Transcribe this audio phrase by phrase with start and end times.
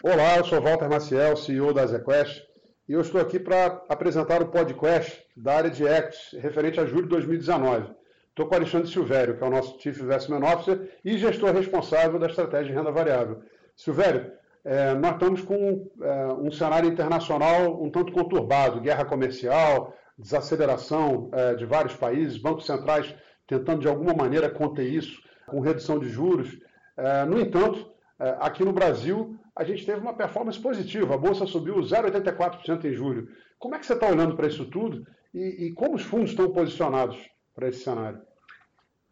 [0.00, 2.46] Olá, eu sou Walter Maciel, CEO da ZQuest,
[2.88, 7.02] e eu estou aqui para apresentar o podcast da área de Equities, referente a julho
[7.02, 7.90] de 2019.
[8.28, 12.16] Estou com o Alexandre Silvério, que é o nosso Chief Investment Officer e gestor responsável
[12.16, 13.42] da estratégia de renda variável.
[13.74, 14.30] Silvério,
[14.64, 21.54] é, nós estamos com é, um cenário internacional um tanto conturbado, guerra comercial, desaceleração é,
[21.56, 23.12] de vários países, bancos centrais
[23.48, 26.56] tentando de alguma maneira conter isso com redução de juros.
[26.96, 31.14] É, no entanto, é, aqui no Brasil, a gente teve uma performance positiva.
[31.14, 33.28] A Bolsa subiu 0,84% em julho.
[33.58, 36.52] Como é que você está olhando para isso tudo e, e, como os fundos estão
[36.52, 37.18] posicionados
[37.52, 38.22] para esse cenário?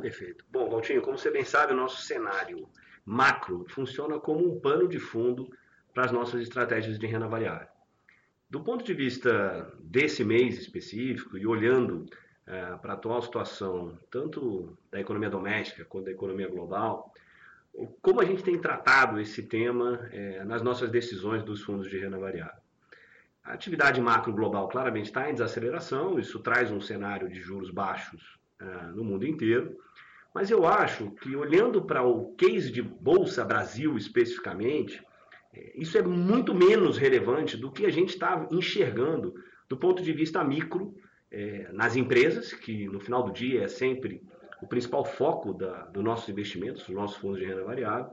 [0.00, 0.44] Perfeito.
[0.48, 2.68] Bom, Valtinho, como você bem sabe, o nosso cenário
[3.04, 5.50] macro funciona como um pano de fundo
[5.92, 7.66] para as nossas estratégias de renda variável.
[8.48, 12.06] Do ponto de vista desse mês específico e olhando
[12.46, 17.12] é, para a atual situação, tanto da economia doméstica quanto da economia global,
[18.02, 22.18] como a gente tem tratado esse tema é, nas nossas decisões dos fundos de renda
[22.18, 22.60] variável?
[23.44, 28.38] A atividade macro global claramente está em desaceleração, isso traz um cenário de juros baixos
[28.60, 29.78] é, no mundo inteiro,
[30.34, 35.02] mas eu acho que olhando para o case de Bolsa Brasil especificamente,
[35.54, 39.34] é, isso é muito menos relevante do que a gente está enxergando
[39.68, 40.94] do ponto de vista micro
[41.30, 44.22] é, nas empresas, que no final do dia é sempre
[44.60, 48.10] o principal foco da, do nossos investimentos, dos nossos fundos de renda variável.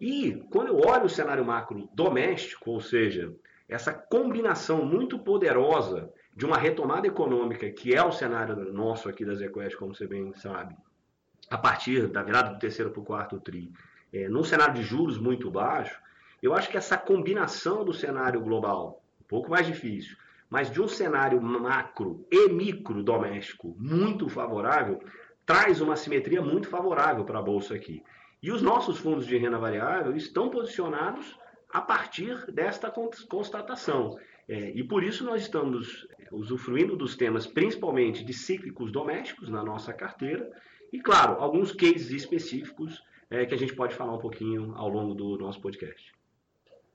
[0.00, 3.34] E quando eu olho o cenário macro doméstico, ou seja,
[3.68, 9.34] essa combinação muito poderosa de uma retomada econômica, que é o cenário nosso aqui da
[9.34, 10.74] ZQuest, como você bem sabe,
[11.50, 13.72] a partir da virada do terceiro para o quarto TRI,
[14.12, 16.00] é, num cenário de juros muito baixo,
[16.42, 20.16] eu acho que essa combinação do cenário global, um pouco mais difícil,
[20.48, 25.00] mas de um cenário macro e micro doméstico muito favorável,
[25.50, 28.04] traz uma simetria muito favorável para a Bolsa aqui.
[28.40, 31.36] E os nossos fundos de renda variável estão posicionados
[31.68, 32.88] a partir desta
[33.28, 34.16] constatação.
[34.48, 39.92] É, e por isso nós estamos usufruindo dos temas principalmente de cíclicos domésticos na nossa
[39.92, 40.48] carteira
[40.92, 45.14] e, claro, alguns cases específicos é, que a gente pode falar um pouquinho ao longo
[45.14, 46.14] do nosso podcast.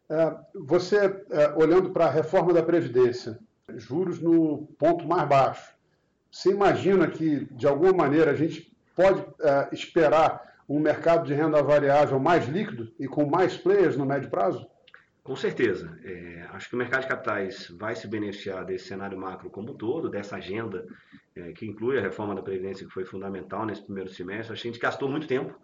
[0.09, 3.37] É, você, é, olhando para a reforma da Previdência,
[3.75, 5.74] juros no ponto mais baixo,
[6.35, 11.63] você imagina que, de alguma maneira, a gente pode é, esperar um mercado de renda
[11.63, 14.67] variável mais líquido e com mais players no médio prazo?
[15.23, 15.97] Com certeza.
[16.03, 19.75] É, acho que o mercado de capitais vai se beneficiar desse cenário macro como um
[19.75, 20.85] todo, dessa agenda
[21.37, 24.51] é, que inclui a reforma da Previdência, que foi fundamental nesse primeiro semestre.
[24.51, 25.57] Acho que a gente gastou muito tempo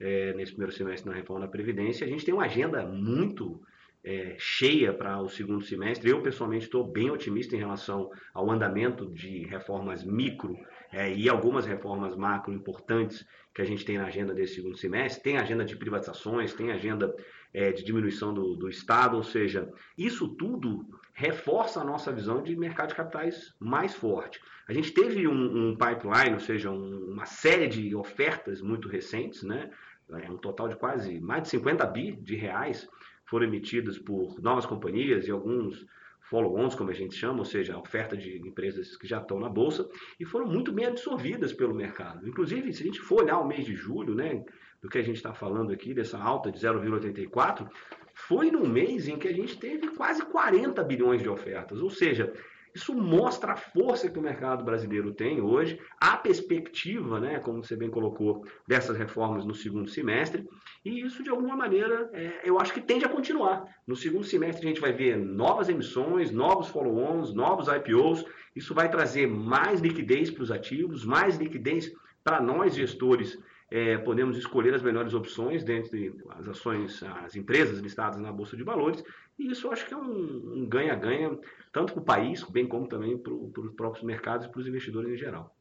[0.00, 2.06] é, nesse primeiro semestre na reforma da Previdência.
[2.06, 3.60] A gente tem uma agenda muito
[4.04, 6.10] é, cheia para o segundo semestre.
[6.10, 10.58] Eu, pessoalmente, estou bem otimista em relação ao andamento de reformas micro
[10.92, 15.22] é, e algumas reformas macro importantes que a gente tem na agenda desse segundo semestre.
[15.22, 17.14] Tem agenda de privatizações, tem agenda
[17.52, 22.54] é, de diminuição do, do Estado, ou seja, isso tudo reforça a nossa visão de
[22.56, 24.40] mercado de capitais mais forte.
[24.68, 29.42] A gente teve um, um pipeline, ou seja, um, uma série de ofertas muito recentes,
[29.42, 29.70] né?
[30.10, 32.86] É um total de quase mais de 50 bi de reais
[33.34, 35.84] foram emitidos por novas companhias e alguns
[36.30, 39.48] follow-ons, como a gente chama, ou seja, a oferta de empresas que já estão na
[39.48, 39.88] bolsa,
[40.20, 42.28] e foram muito bem absorvidas pelo mercado.
[42.28, 44.44] Inclusive, se a gente for olhar o mês de julho, né,
[44.80, 47.68] do que a gente está falando aqui, dessa alta de 0,84,
[48.14, 52.32] foi no mês em que a gente teve quase 40 bilhões de ofertas, ou seja,
[52.74, 57.76] isso mostra a força que o mercado brasileiro tem hoje, a perspectiva, né, como você
[57.76, 60.46] bem colocou, dessas reformas no segundo semestre,
[60.84, 63.64] e isso, de alguma maneira, é, eu acho que tende a continuar.
[63.86, 68.24] No segundo semestre, a gente vai ver novas emissões, novos follow-ons, novos IPOs.
[68.54, 71.92] Isso vai trazer mais liquidez para os ativos, mais liquidez
[72.22, 73.38] para nós, gestores,
[73.70, 78.62] é, podemos escolher as melhores opções dentre as ações, as empresas listadas na Bolsa de
[78.62, 79.02] Valores,
[79.38, 81.38] e isso eu acho que é um ganha-ganha,
[81.72, 85.12] tanto para o país, bem como também para, os próprios mercados e para os investidores
[85.12, 85.54] em geral.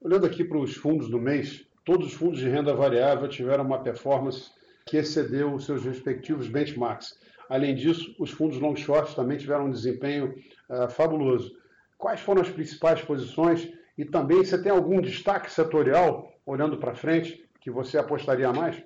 [0.00, 3.82] Olhando aqui para os fundos do mês, todos os fundos de renda variável tiveram uma
[3.82, 4.50] performance
[4.86, 7.18] que excedeu os seus respectivos benchmarks.
[7.48, 10.34] Além disso, os fundos long short também tiveram um desempenho
[10.68, 11.56] uh, fabuloso.
[11.96, 17.44] Quais foram as principais posições e também você tem algum destaque setorial, olhando para frente,
[17.60, 18.82] que você apostaria mais?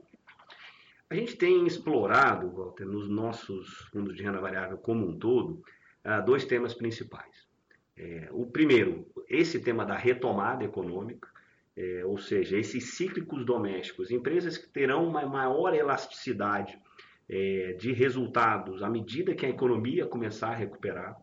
[1.11, 5.61] A gente tem explorado, Walter, nos nossos fundos de renda variável como um todo,
[6.05, 7.49] ah, dois temas principais.
[7.97, 11.29] É, o primeiro, esse tema da retomada econômica,
[11.77, 16.79] é, ou seja, esses cíclicos domésticos, empresas que terão uma maior elasticidade
[17.29, 21.17] é, de resultados à medida que a economia começar a recuperar.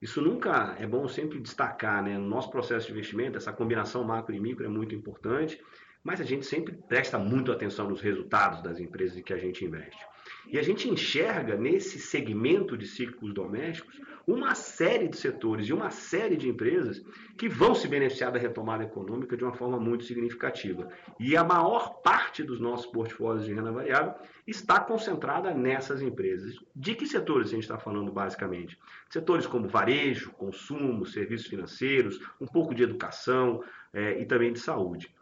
[0.00, 2.18] Isso nunca é bom sempre destacar, né?
[2.18, 5.58] No nosso processo de investimento, essa combinação macro e micro é muito importante,
[6.02, 9.64] mas a gente sempre presta muito atenção nos resultados das empresas em que a gente
[9.64, 10.04] investe.
[10.48, 15.90] E a gente enxerga nesse segmento de ciclos domésticos uma série de setores e uma
[15.90, 17.02] série de empresas
[17.36, 20.88] que vão se beneficiar da retomada econômica de uma forma muito significativa.
[21.18, 24.14] E a maior parte dos nossos portfólios de renda variável
[24.46, 26.56] está concentrada nessas empresas.
[26.74, 28.78] De que setores a gente está falando basicamente?
[29.08, 33.62] Setores como varejo, consumo, serviços financeiros, um pouco de educação
[33.92, 35.12] é, e também de saúde.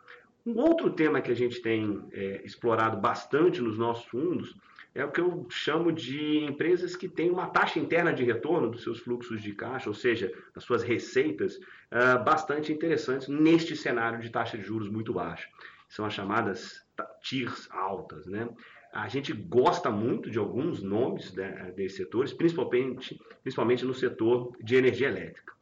[0.46, 4.56] Um outro tema que a gente tem é, explorado bastante nos nossos fundos
[4.94, 8.82] é o que eu chamo de empresas que têm uma taxa interna de retorno dos
[8.82, 14.30] seus fluxos de caixa, ou seja, das suas receitas, uh, bastante interessantes neste cenário de
[14.30, 15.48] taxa de juros muito baixa.
[15.88, 16.84] São as chamadas
[17.22, 18.26] TIRs altas.
[18.26, 18.48] Né?
[18.92, 24.74] A gente gosta muito de alguns nomes né, desses setores, principalmente, principalmente no setor de
[24.76, 25.52] energia elétrica.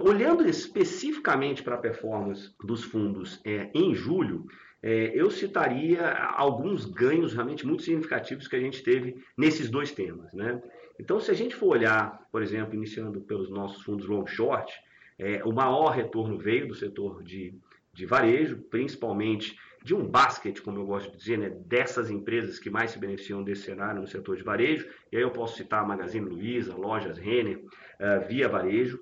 [0.00, 4.46] Olhando especificamente para a performance dos fundos é, em julho,
[4.80, 10.32] é, eu citaria alguns ganhos realmente muito significativos que a gente teve nesses dois temas.
[10.32, 10.62] Né?
[11.00, 14.72] Então, se a gente for olhar, por exemplo, iniciando pelos nossos fundos long short,
[15.18, 17.52] é, o maior retorno veio do setor de,
[17.92, 22.70] de varejo, principalmente de um basket, como eu gosto de dizer, né, dessas empresas que
[22.70, 24.88] mais se beneficiam desse cenário no setor de varejo.
[25.10, 29.00] E aí eu posso citar a Magazine Luiza, lojas Renner, uh, Via Varejo.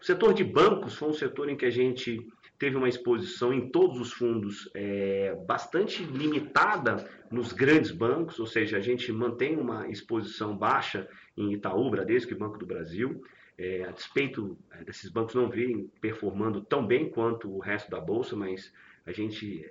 [0.00, 2.26] O setor de bancos foi um setor em que a gente
[2.58, 8.78] teve uma exposição em todos os fundos é, bastante limitada nos grandes bancos, ou seja,
[8.78, 13.22] a gente mantém uma exposição baixa em Itaú, Bradesco e Banco do Brasil,
[13.58, 18.00] é, a despeito é, desses bancos não virem performando tão bem quanto o resto da
[18.00, 18.72] bolsa, mas
[19.04, 19.64] a gente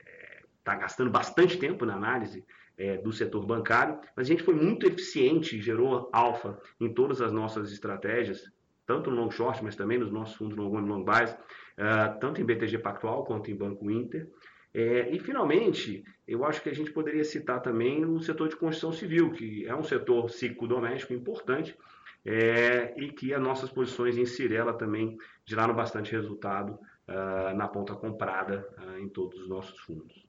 [0.60, 2.44] está é, gastando bastante tempo na análise
[2.77, 7.31] é, do setor bancário, mas a gente foi muito eficiente, gerou alfa em todas as
[7.31, 8.51] nossas estratégias,
[8.86, 12.46] tanto no long short, mas também nos nossos fundos long long buys, uh, tanto em
[12.46, 14.28] BTG Pactual quanto em Banco Inter.
[14.78, 18.92] É, e, finalmente, eu acho que a gente poderia citar também o setor de construção
[18.92, 21.74] civil, que é um setor ciclo doméstico importante
[22.26, 26.78] é, e que as nossas posições em Cirela também geraram bastante resultado
[27.08, 30.26] uh, na ponta comprada uh, em todos os nossos fundos.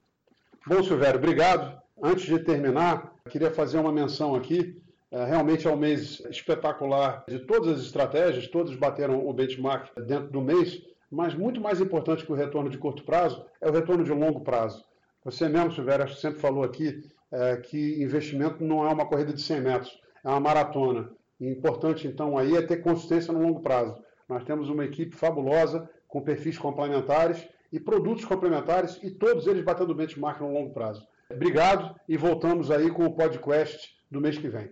[0.65, 1.77] Bom, Silvério, obrigado.
[2.01, 4.81] Antes de terminar, queria fazer uma menção aqui
[5.11, 10.41] realmente é um mês espetacular de todas as estratégias, todos bateram o benchmark dentro do
[10.41, 14.11] mês, mas muito mais importante que o retorno de curto prazo é o retorno de
[14.11, 14.83] longo prazo.
[15.23, 19.61] Você mesmo, Silvério, sempre falou aqui é, que investimento não é uma corrida de 100
[19.61, 21.09] metros, é uma maratona.
[21.39, 24.01] E importante, então, aí é ter consistência no longo prazo.
[24.27, 29.93] Nós temos uma equipe fabulosa, com perfis complementares e produtos complementares, e todos eles batendo
[29.93, 31.05] benchmark no longo prazo.
[31.29, 34.71] Obrigado e voltamos aí com o podcast do mês que vem.